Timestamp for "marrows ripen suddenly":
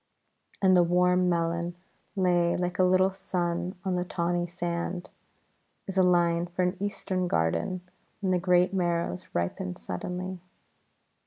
8.73-10.39